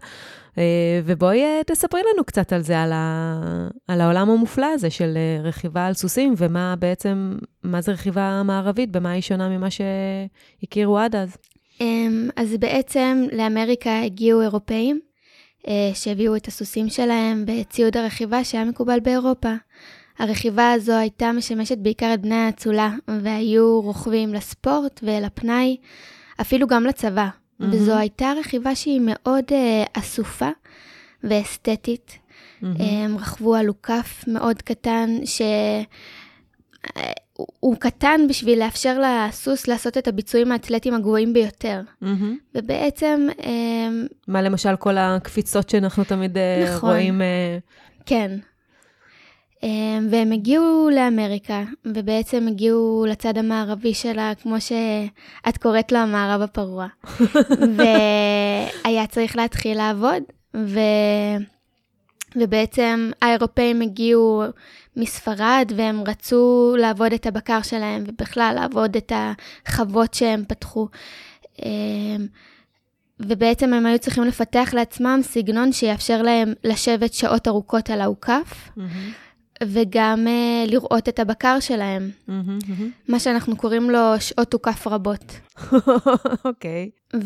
[0.50, 0.58] Uh,
[1.04, 3.68] ובואי תספרי לנו קצת על זה, על, ה...
[3.88, 9.10] על העולם המופלא הזה של רכיבה על סוסים, ומה בעצם, מה זה רכיבה מערבית, במה
[9.10, 11.36] היא שונה ממה שהכירו עד אז.
[11.80, 15.00] אמ, אז בעצם לאמריקה הגיעו אירופאים
[15.68, 19.54] אה, שהביאו את הסוסים שלהם בציוד הרכיבה שהיה מקובל באירופה.
[20.18, 22.90] הרכיבה הזו הייתה משמשת בעיקר את בני האצולה,
[23.22, 25.76] והיו רוכבים לספורט ולפנאי,
[26.40, 27.28] אפילו גם לצבא.
[27.28, 27.64] Mm-hmm.
[27.70, 30.50] וזו הייתה רכיבה שהיא מאוד uh, אסופה
[31.24, 32.18] ואסתטית.
[32.18, 32.66] Mm-hmm.
[32.78, 35.42] הם רכבו על עוקף מאוד קטן, ש...
[37.60, 41.80] הוא קטן בשביל לאפשר לסוס לעשות את הביצועים האתלטיים הגבוהים ביותר.
[42.02, 42.06] Mm-hmm.
[42.54, 43.28] ובעצם...
[44.28, 46.90] מה למשל כל הקפיצות שאנחנו תמיד נכון.
[46.90, 47.20] רואים?
[48.06, 48.36] כן.
[50.10, 56.86] והם הגיעו לאמריקה, ובעצם הגיעו לצד המערבי שלה, כמו שאת קוראת לו המערב הפרוע.
[57.76, 60.22] והיה צריך להתחיל לעבוד,
[60.56, 60.80] ו...
[62.36, 64.42] ובעצם האירופאים הגיעו
[64.96, 69.12] מספרד והם רצו לעבוד את הבקר שלהם ובכלל לעבוד את
[69.66, 70.88] החוות שהם פתחו.
[71.64, 72.26] אמ,
[73.20, 78.70] ובעצם הם היו צריכים לפתח לעצמם סגנון שיאפשר להם לשבת שעות ארוכות על האוכף.
[78.76, 78.80] Mm-hmm.
[79.64, 82.10] וגם uh, לראות את הבקר שלהם.
[82.28, 82.32] Mm-hmm,
[82.64, 83.08] mm-hmm.
[83.08, 85.40] מה שאנחנו קוראים לו שעות תוקף רבות.
[86.44, 86.90] אוקיי.
[87.14, 87.16] okay.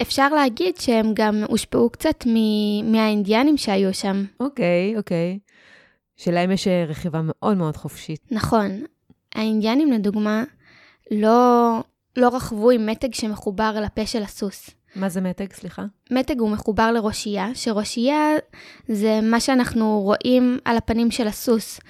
[0.00, 4.24] ואפשר להגיד שהם גם הושפעו קצת מ- מהאינדיאנים שהיו שם.
[4.40, 5.38] אוקיי, okay, אוקיי.
[5.42, 5.52] Okay.
[6.16, 8.20] שלהם יש אה, רכיבה מאוד מאוד חופשית.
[8.30, 8.70] נכון.
[9.34, 10.44] האינדיאנים, לדוגמה,
[11.10, 11.78] לא,
[12.16, 14.70] לא רכבו עם מתג שמחובר לפה של הסוס.
[14.96, 15.84] מה זה מתג, סליחה?
[16.10, 18.30] מתג הוא מחובר לראשייה, שראשייה
[18.88, 21.80] זה מה שאנחנו רואים על הפנים של הסוס,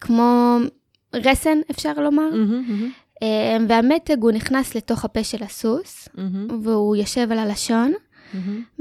[0.00, 0.58] כמו
[1.14, 2.28] רסן, אפשר לומר.
[2.32, 3.24] Mm-hmm, mm-hmm.
[3.68, 6.52] והמתג הוא נכנס לתוך הפה של הסוס, mm-hmm.
[6.62, 8.38] והוא יושב על הלשון, mm-hmm.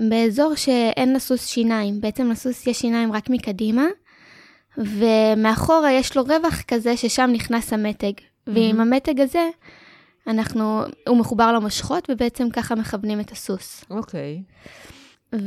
[0.10, 2.02] באזור שאין לסוס שיניים.
[2.02, 3.86] בעצם לסוס יש שיניים רק מקדימה,
[4.78, 8.12] ומאחורה יש לו רווח כזה ששם נכנס המתג.
[8.12, 8.52] Mm-hmm.
[8.54, 9.50] ועם המתג הזה,
[10.28, 13.86] אנחנו, הוא מחובר למושכות, ובעצם ככה מכוונים את הסוס.
[13.90, 14.44] אוקיי.
[15.34, 15.38] Okay.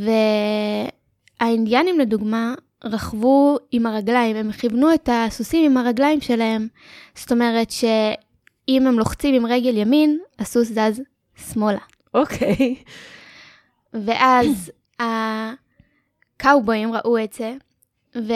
[1.40, 6.68] והאינדיאנים, לדוגמה, רכבו עם הרגליים, הם כיוונו את הסוסים עם הרגליים שלהם.
[7.14, 11.00] זאת אומרת שאם הם לוחצים עם רגל ימין, הסוס זז
[11.36, 11.78] שמאלה.
[12.14, 12.56] אוקיי.
[12.56, 12.90] Okay.
[14.04, 14.72] ואז
[16.36, 17.54] הקאובויים ראו את זה,
[18.16, 18.32] ו...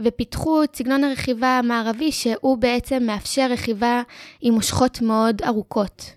[0.00, 4.02] ופיתחו את סגנון הרכיבה המערבי, שהוא בעצם מאפשר רכיבה
[4.40, 6.10] עם מושכות מאוד ארוכות.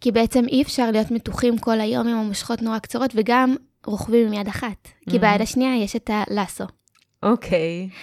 [0.00, 4.32] כי בעצם אי אפשר להיות מתוחים כל היום עם המושכות נורא קצרות, וגם רוכבים עם
[4.32, 4.86] יד אחת.
[4.86, 5.10] Mm-hmm.
[5.10, 6.64] כי ביד השנייה יש את הלאסו.
[7.22, 7.88] אוקיי.
[7.90, 7.94] Okay.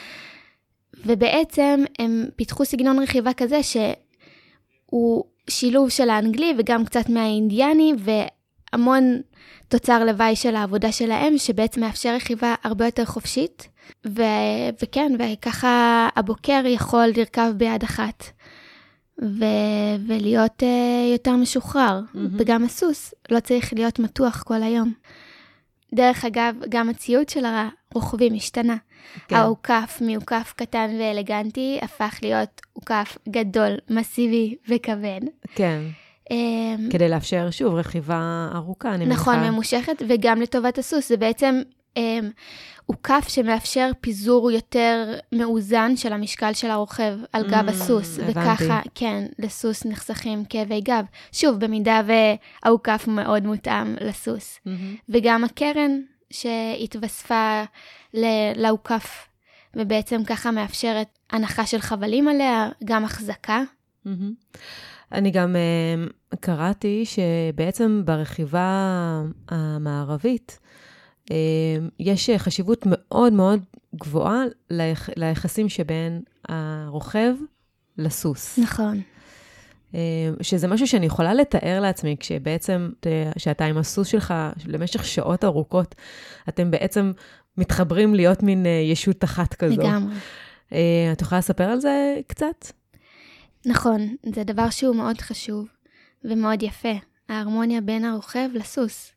[1.06, 7.94] ובעצם הם פיתחו סגנון רכיבה כזה שהוא שילוב של האנגלי וגם קצת מהאינדיאני,
[8.74, 9.22] והמון
[9.68, 13.68] תוצר לוואי של העבודה שלהם, שבעצם מאפשר רכיבה הרבה יותר חופשית.
[14.08, 18.24] ו- וכן, וככה הבוקר יכול לרכב ביד אחת.
[19.22, 22.18] ו- ולהיות uh, יותר משוחרר, mm-hmm.
[22.38, 24.94] וגם הסוס לא צריך להיות מתוח כל היום.
[25.94, 28.76] דרך אגב, גם הציוד של הרוכבים השתנה.
[29.28, 29.36] כן.
[29.36, 35.22] האוכף מאוכף קטן ואלגנטי הפך להיות אוכף גדול, מסיבי וכבד.
[35.56, 35.82] כן.
[36.32, 39.22] Um, כדי לאפשר, שוב, רכיבה ארוכה, אני מניחה.
[39.22, 41.10] נכון, ממושכת, וגם לטובת הסוס.
[41.10, 41.62] זה בעצם
[41.96, 42.00] um,
[42.86, 48.40] הוא כף שמאפשר פיזור יותר מאוזן של המשקל של הרוכב על גב mm, הסוס, הבנתי.
[48.40, 51.06] וככה, כן, לסוס נחסכים כאבי גב.
[51.32, 54.60] שוב, במידה והאוכף מאוד מותאם לסוס.
[54.66, 54.70] Mm-hmm.
[55.10, 55.92] וגם הקרן
[56.30, 57.64] שהתווספה
[58.56, 59.28] לאוכף,
[59.76, 63.64] ובעצם ככה מאפשרת הנחה של חבלים עליה, גם החזקה.
[64.08, 64.58] Mm-hmm.
[65.12, 70.60] אני גם uh, קראתי שבעצם ברכיבה המערבית,
[71.32, 71.36] אמ,
[72.00, 73.60] יש חשיבות מאוד מאוד
[73.96, 77.34] גבוהה ליח, ליחסים שבין הרוכב
[77.98, 78.60] לסוס.
[78.60, 79.02] נכון.
[79.94, 80.00] אמ,
[80.42, 82.90] שזה משהו שאני יכולה לתאר לעצמי, כשבעצם,
[83.38, 84.34] שאתה עם הסוס שלך
[84.68, 85.96] למשך שעות ארוכות,
[86.50, 87.12] אתם בעצם
[87.58, 89.82] מתחברים להיות מין אה, ישות אחת כזו.
[89.82, 90.16] לגמרי.
[90.74, 92.66] אה, את יכולה לספר על זה קצת?
[93.66, 95.68] נכון, זה דבר שהוא מאוד חשוב
[96.24, 96.94] ומאוד יפה,
[97.30, 99.12] ההרמוניה בין הרוכב לסוס.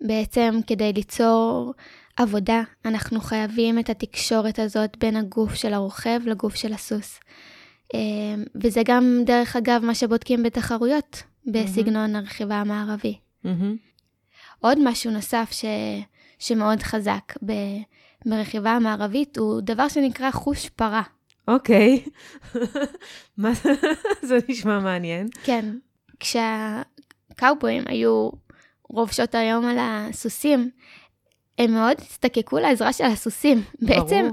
[0.00, 1.74] בעצם כדי ליצור
[2.16, 7.20] עבודה, אנחנו חייבים את התקשורת הזאת בין הגוף של הרוכב לגוף של הסוס.
[7.94, 12.18] אמ, וזה גם, דרך אגב, מה שבודקים בתחרויות בסגנון mm-hmm.
[12.18, 13.18] הרכיבה המערבי.
[13.44, 13.48] Mm-hmm.
[14.60, 15.64] עוד משהו נוסף ש...
[16.38, 17.52] שמאוד חזק ב...
[18.26, 21.02] ברכיבה המערבית הוא דבר שנקרא חוש פרה.
[21.54, 22.04] אוקיי.
[23.38, 23.52] מה
[24.28, 25.28] זה נשמע מעניין.
[25.44, 25.64] כן.
[26.20, 28.30] כשהקאובויים היו
[28.88, 30.70] רוב שעות היום על הסוסים,
[31.58, 33.62] הם מאוד הזדקקו לעזרה של הסוסים.
[33.82, 34.00] ברור.
[34.00, 34.28] בעצם,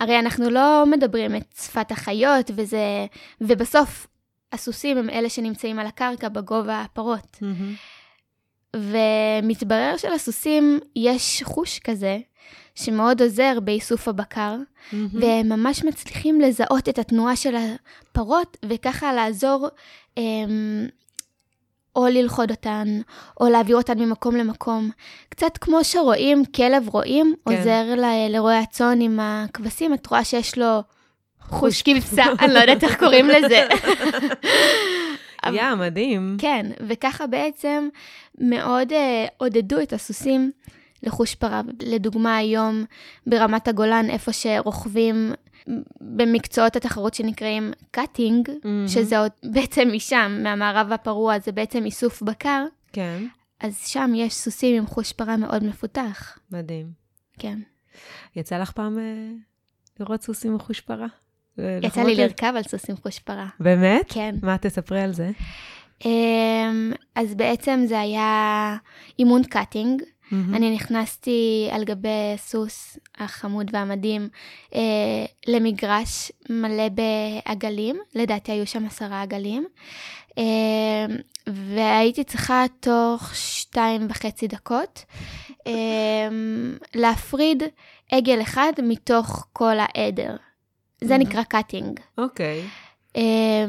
[0.00, 3.06] הרי אנחנו לא מדברים את שפת החיות, וזה,
[3.40, 4.06] ובסוף
[4.52, 7.38] הסוסים הם אלה שנמצאים על הקרקע בגובה הפרות.
[7.42, 8.76] Mm-hmm.
[8.76, 12.18] ומתברר שלסוסים יש חוש כזה,
[12.74, 14.56] שמאוד עוזר באיסוף הבקר,
[14.92, 19.68] והם ממש מצליחים לזהות את התנועה של הפרות, וככה לעזור
[20.16, 20.86] אמ,
[21.96, 23.00] או ללכוד אותן,
[23.40, 24.90] או להעביר אותן ממקום למקום.
[25.28, 27.56] קצת כמו שרואים, כלב רועים כן.
[27.56, 30.82] עוזר ל- לרועי הצאן עם הכבשים, את רואה שיש לו
[31.40, 33.68] חוש כבשה, אני לא יודעת איך קוראים לזה.
[35.52, 36.36] יא, מדהים.
[36.40, 37.88] כן, וככה בעצם
[38.38, 38.94] מאוד uh,
[39.36, 40.52] עודדו את הסוסים
[41.02, 41.60] לחוש פרה.
[41.82, 42.84] לדוגמה, היום
[43.26, 45.32] ברמת הגולן, איפה שרוכבים
[46.00, 48.88] במקצועות התחרות שנקראים cutting, mm-hmm.
[48.88, 52.64] שזה עוד בעצם משם, מהמערב הפרוע, זה בעצם איסוף בקר.
[52.92, 53.26] כן.
[53.60, 56.38] אז שם יש סוסים עם חוש פרה מאוד מפותח.
[56.50, 56.86] מדהים.
[57.38, 57.58] כן.
[58.36, 59.32] יצא לך פעם אה,
[60.00, 61.06] לראות סוסים עם חוש פרה?
[61.58, 63.46] יצא לי לרכב על סוסים חוש פרה.
[63.60, 64.06] באמת?
[64.08, 64.34] כן.
[64.42, 65.30] מה, תספרי על זה.
[66.04, 68.76] אמ, אז בעצם זה היה
[69.18, 70.56] אימון cutting, Mm-hmm.
[70.56, 74.28] אני נכנסתי על גבי סוס החמוד והמדהים
[74.74, 74.80] אה,
[75.46, 79.66] למגרש מלא בעגלים, לדעתי היו שם עשרה עגלים,
[80.38, 81.06] אה,
[81.46, 85.04] והייתי צריכה תוך שתיים וחצי דקות
[85.66, 86.28] אה,
[86.94, 87.62] להפריד
[88.12, 90.36] עגל אחד מתוך כל העדר.
[91.00, 91.18] זה mm-hmm.
[91.18, 92.00] נקרא cutting.
[92.18, 92.62] אוקיי.
[92.62, 93.16] Okay.
[93.16, 93.66] אה,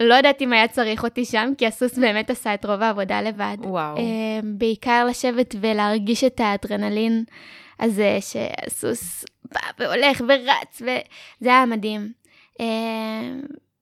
[0.00, 3.56] לא יודעת אם היה צריך אותי שם, כי הסוס באמת עשה את רוב העבודה לבד.
[3.60, 3.96] וואו.
[3.96, 4.00] Uh,
[4.44, 7.24] בעיקר לשבת ולהרגיש את האדרנלין
[7.80, 12.12] הזה, שהסוס בא והולך ורץ, וזה היה מדהים.
[12.52, 12.62] Uh,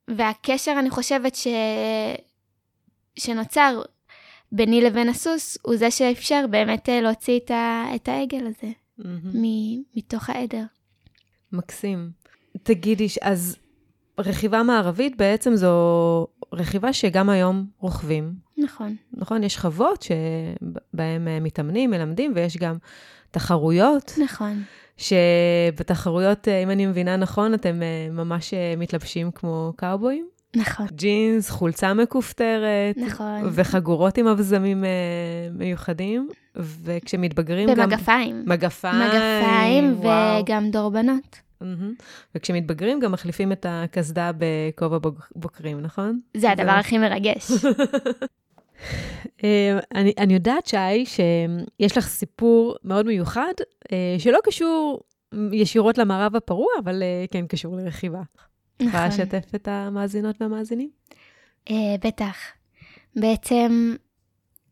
[0.07, 1.47] והקשר, אני חושבת, ש...
[3.19, 3.81] שנוצר
[4.51, 7.85] ביני לבין הסוס, הוא זה שאפשר באמת אה, להוציא את, ה...
[7.95, 9.37] את העגל הזה mm-hmm.
[9.37, 9.43] מ...
[9.95, 10.63] מתוך העדר.
[11.51, 12.11] מקסים.
[12.63, 13.57] תגידי, אז
[14.19, 18.33] רכיבה מערבית בעצם זו רכיבה שגם היום רוכבים.
[18.57, 18.95] נכון.
[19.13, 22.77] נכון, יש חוות שבהן אה, מתאמנים, מלמדים, ויש גם
[23.31, 24.13] תחרויות.
[24.23, 24.63] נכון.
[24.97, 30.27] שבתחרויות, אה, אם אני מבינה נכון, אתם אה, ממש מתלבשים כמו קאובויים.
[30.55, 30.87] נכון.
[30.91, 32.97] ג'ינס, חולצה מכופתרת.
[32.97, 33.41] נכון.
[33.51, 34.83] וחגורות עם אבזמים
[35.51, 36.29] מיוחדים.
[36.55, 37.83] וכשמתבגרים גם...
[37.83, 38.43] ומגפיים.
[38.45, 38.95] מגפיים.
[38.99, 39.99] מגפיים.
[39.99, 41.46] וגם דורבנות.
[41.61, 42.03] Mm-hmm.
[42.35, 46.19] וכשמתבגרים גם מחליפים את הקסדה בכובע בוקרים, נכון?
[46.37, 47.51] זה הדבר הכי מרגש.
[49.43, 53.53] אה, אני, אני יודעת, שי, שיש לך סיפור מאוד מיוחד,
[53.91, 55.01] אה, שלא קשור
[55.51, 58.21] ישירות למערב הפרוע, אבל אה, כן קשור לרכיבה.
[58.79, 58.87] נכון.
[58.87, 60.89] יכולה לשתף את המאזינות והמאזינים?
[62.03, 62.37] בטח.
[63.15, 63.95] בעצם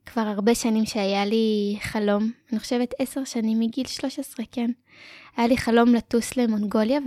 [0.06, 4.72] כבר הרבה שנים שהיה לי חלום, אני חושבת עשר שנים מגיל 13, כן.
[5.38, 7.00] היה לי חלום לטוס למונגוליה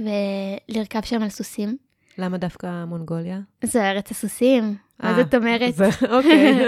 [0.69, 1.77] ולרכב שם על סוסים.
[2.19, 3.41] למה דווקא מונגוליה?
[3.65, 5.75] זו ארץ הסוסים, מה זאת אומרת?
[6.11, 6.59] אוקיי.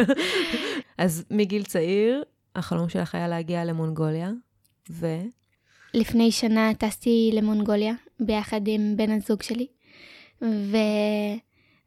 [0.98, 2.22] אז מגיל צעיר,
[2.56, 4.30] החלום שלך היה להגיע למונגוליה,
[4.90, 5.06] ו...
[5.94, 9.66] לפני שנה טסתי למונגוליה ביחד עם בן הזוג שלי,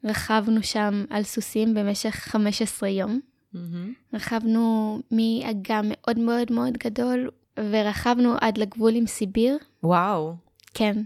[0.04, 3.20] ורכבנו שם על סוסים במשך 15 יום.
[3.56, 4.16] Mm-hmm.
[4.16, 9.58] רכבנו מאגם מאוד מאוד מאוד גדול, ורכבנו עד לגבול עם סיביר.
[9.84, 10.36] וואו.
[10.74, 10.98] כן.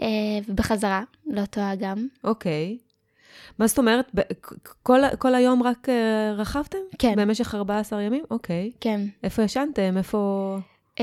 [0.00, 0.04] Uh,
[0.48, 2.06] ובחזרה לאותו אגם.
[2.24, 2.78] אוקיי.
[3.58, 4.12] מה זאת אומרת?
[4.82, 6.78] כל, כל היום רק uh, רכבתם?
[6.98, 7.14] כן.
[7.16, 8.24] במשך 14 ימים?
[8.30, 8.72] אוקיי.
[8.80, 9.00] כן.
[9.22, 9.96] איפה ישנתם?
[9.96, 10.58] איפה...
[11.00, 11.02] Um,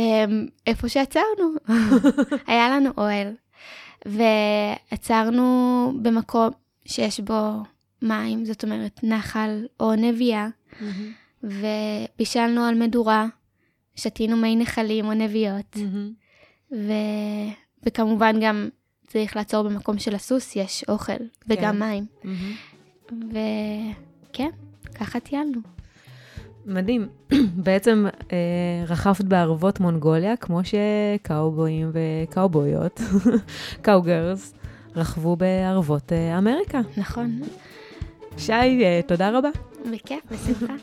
[0.68, 1.54] איפה שעצרנו.
[2.48, 3.34] היה לנו אוהל.
[4.06, 6.50] ועצרנו במקום
[6.86, 7.64] שיש בו
[8.02, 11.44] מים, זאת אומרת נחל או נביאה, mm-hmm.
[11.44, 13.28] ובישלנו על מדורה,
[13.96, 16.72] שתינו מי נחלים או נביאות, mm-hmm.
[16.72, 16.92] ו...
[17.86, 18.70] וכמובן גם
[19.08, 21.14] צריך לעצור במקום של הסוס, יש אוכל
[21.48, 21.80] וגם כן.
[21.80, 22.06] מים.
[22.24, 23.14] Mm-hmm.
[24.30, 24.50] וכן,
[24.96, 25.60] ככה טיילנו.
[26.66, 27.08] מדהים.
[27.66, 28.38] בעצם אה,
[28.88, 33.02] רכבת בערבות מונגוליה, כמו שקאובויים וקאובויות,
[33.82, 34.54] קאוגרס,
[34.96, 36.82] רכבו בערבות אה, אמריקה.
[36.98, 37.42] נכון.
[38.38, 39.50] שי, אה, תודה רבה.
[39.92, 40.74] בכיף, בשמחה.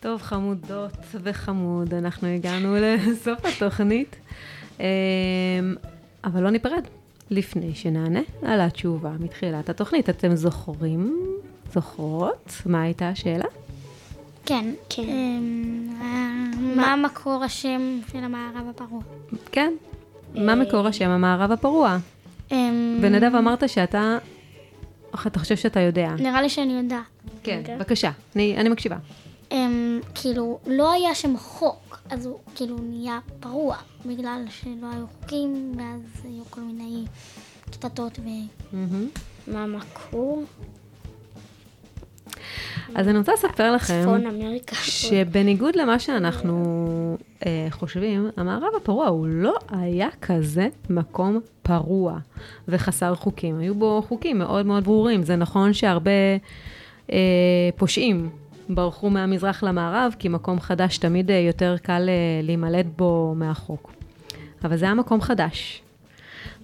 [0.00, 0.92] טוב, חמודות
[1.22, 4.16] וחמוד, אנחנו הגענו לסוף התוכנית,
[4.80, 4.84] אמ,
[6.24, 6.82] אבל לא ניפרד.
[7.30, 11.18] לפני שנענה על התשובה מתחילת התוכנית, אתם זוכרים,
[11.72, 13.44] זוכרות, מה הייתה השאלה?
[14.46, 14.74] כן.
[14.88, 15.02] כן.
[15.02, 19.02] אמ, מה מקור השם של המערב הפרוע?
[19.52, 19.72] כן.
[20.34, 21.96] מה אה, מקור השם המערב הפרוע?
[22.52, 24.18] אמ, ונדב, אמרת שאתה...
[25.26, 26.08] אתה חושב שאתה יודע.
[26.18, 27.00] נראה לי שאני יודעת.
[27.42, 28.96] כן, בבקשה, אני מקשיבה.
[29.50, 33.76] הם, כאילו, לא היה שם חוק, אז הוא כאילו נהיה פרוע,
[34.06, 37.04] בגלל שלא היו חוקים, ואז היו כל מיני
[37.70, 38.28] קטטות ו...
[39.46, 40.44] מה המקור?
[42.94, 44.76] אז אני רוצה לספר לכם, צפון אמריקה.
[44.76, 47.16] שבניגוד למה שאנחנו
[47.46, 52.18] אה, חושבים, המערב הפרוע הוא לא היה כזה מקום פרוע
[52.68, 53.58] וחסר חוקים.
[53.58, 55.22] היו בו חוקים מאוד מאוד ברורים.
[55.22, 56.10] זה נכון שהרבה
[57.12, 57.18] אה,
[57.76, 58.30] פושעים
[58.68, 63.92] ברחו מהמזרח למערב, כי מקום חדש תמיד אה, יותר קל אה, להימלט בו מהחוק.
[64.64, 65.83] אבל זה היה מקום חדש.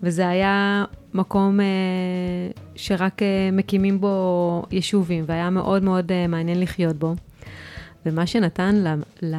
[0.02, 0.84] וזה היה
[1.14, 1.66] מקום אה,
[2.74, 7.14] שרק אה, מקימים בו יישובים, והיה מאוד מאוד אה, מעניין לחיות בו.
[8.06, 8.88] ומה שנתן ל,
[9.22, 9.36] ל,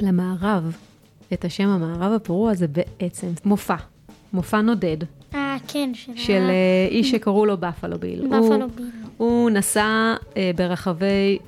[0.00, 0.76] למערב
[1.32, 3.76] את השם המערב הפרוע זה בעצם מופע,
[4.32, 4.96] מופע נודד.
[5.34, 6.16] אה, כן, של...
[6.16, 8.26] של אה, איש שקראו לו בפלו ביל.
[8.26, 8.86] בפלו ביל.
[9.16, 11.38] הוא נסע אה, ברחבי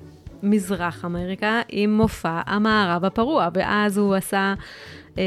[0.42, 4.54] מזרח אמריקה עם מופע המערב הפרוע, ואז הוא עשה,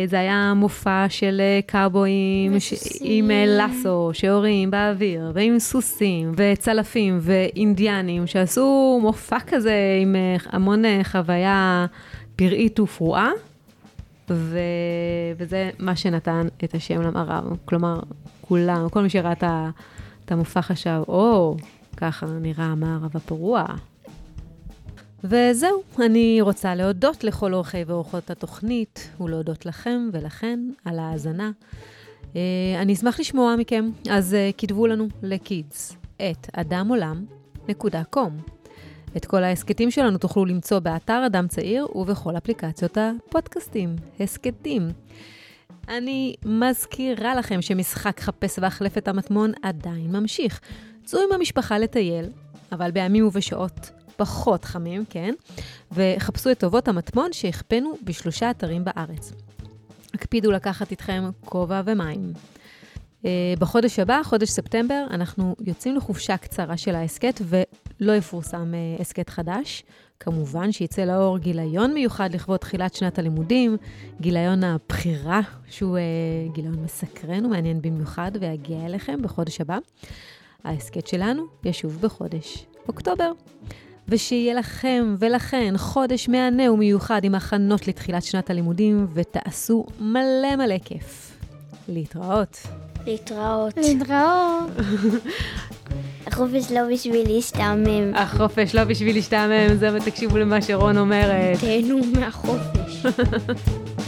[0.06, 2.74] זה היה מופע של אה, קאובויים ש-.
[3.02, 10.86] עם אה, לסו, שיורים באוויר, ועם סוסים, וצלפים, ואינדיאנים, שעשו מופע כזה עם אה, המון
[10.86, 11.86] אה, חוויה
[12.36, 13.32] פראית ופרועה.
[14.30, 14.60] ו...
[15.38, 17.58] וזה מה שנתן את השם למערב.
[17.66, 18.00] כלומר,
[18.42, 19.34] כולם, כל מי שראה
[20.26, 21.56] את המופע חשב, או,
[21.98, 23.66] ככה נראה המערב הפרוע.
[25.24, 31.52] וזהו, אני רוצה להודות לכל אורחי ואורחות התוכנית, ולהודות לכם ולכן על ההאזנה.
[32.36, 32.42] אה,
[32.82, 38.52] אני אשמח לשמוע מכם, אז אה, כתבו לנו לקידס את אדמעולם.com.
[39.18, 44.90] את כל ההסכתים שלנו תוכלו למצוא באתר אדם צעיר ובכל אפליקציות הפודקאסטים, הסכתים.
[45.88, 50.60] אני מזכירה לכם שמשחק חפש והחלף את המטמון עדיין ממשיך.
[51.06, 52.26] צאו עם המשפחה לטייל,
[52.72, 55.34] אבל בימים ובשעות פחות חמים, כן?
[55.92, 59.34] וחפשו את טובות המטמון שהכפנו בשלושה אתרים בארץ.
[60.14, 62.34] הקפידו לקחת איתכם כובע ומים.
[63.24, 63.26] Uh,
[63.60, 69.84] בחודש הבא, חודש ספטמבר, אנחנו יוצאים לחופשה קצרה של ההסכת ולא יפורסם uh, הסכת חדש.
[70.20, 73.78] כמובן שיצא לאור גיליון מיוחד לכבוד תחילת שנת הלימודים,
[74.22, 79.78] גיליון הבחירה, שהוא uh, גיליון מסקרן ומעניין במיוחד ויגיע אליכם בחודש הבא.
[80.64, 83.32] ההסכת שלנו ישוב בחודש אוקטובר.
[84.10, 91.32] ושיהיה לכם ולכן חודש מהנה ומיוחד עם הכנות לתחילת שנת הלימודים, ותעשו מלא מלא כיף.
[91.90, 92.58] להתראות.
[93.08, 93.78] להתראות.
[93.78, 94.72] להתראות.
[96.28, 98.16] החופש לא בשביל להשתעמם.
[98.16, 101.60] החופש לא בשביל להשתעמם, זה תקשיבו למה שרון אומרת.
[101.60, 103.06] תהנו מהחופש.